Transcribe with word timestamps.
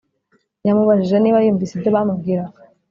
yamubajije 0.65 1.17
niba 1.19 1.39
yumvise 1.45 1.73
ibyo 1.73 1.89
bamubwiraga 1.95 2.59